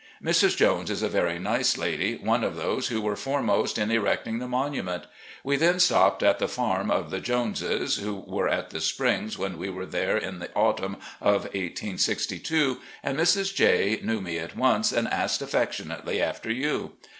[0.23, 0.57] Mrs.
[0.57, 4.47] Jones is a very nice lady, one of those who were foremost in erecting the
[4.47, 5.05] monu ment.
[5.43, 9.59] We then stopped at the farm of the Jones's, who were at the springs when
[9.59, 13.53] we were there in the autumn of 1862, and Mrs.
[13.53, 16.93] J^— knew me at once, and asked affectionately after you.